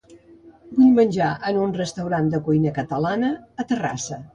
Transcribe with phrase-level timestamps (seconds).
[0.77, 4.25] Vull menjar en un restaurant de cuina catalana a Terrassa.